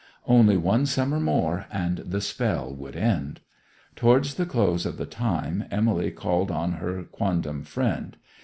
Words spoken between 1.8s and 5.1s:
the 'spell' would end. Towards the close of the